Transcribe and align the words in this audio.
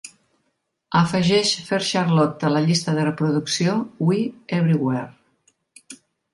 Afegeix 1.01 1.51
Fair 1.67 1.79
Charlotte 1.89 2.49
a 2.49 2.51
la 2.55 2.63
llista 2.65 2.97
de 3.01 3.05
reproducció 3.11 3.79
We 4.09 4.21
Everywhere. 4.61 5.07